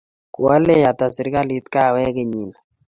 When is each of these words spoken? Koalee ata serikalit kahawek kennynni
Koalee 0.33 0.83
ata 0.91 1.05
serikalit 1.15 1.65
kahawek 1.73 2.13
kennynni 2.15 2.57